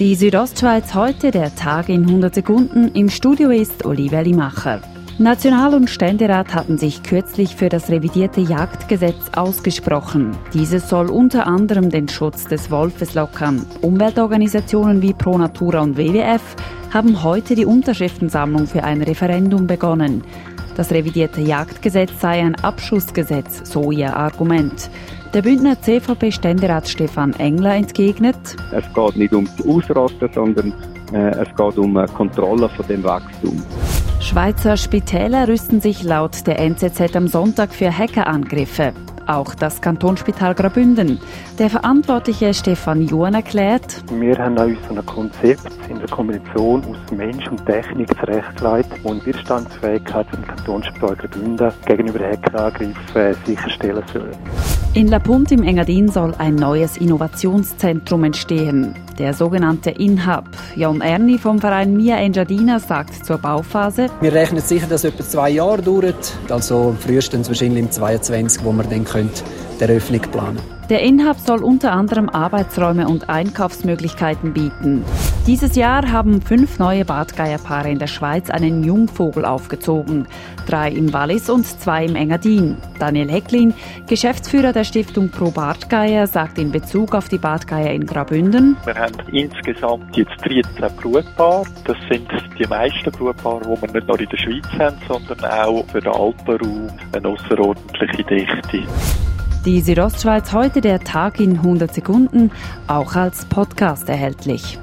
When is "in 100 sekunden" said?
1.88-2.90, 101.38-102.50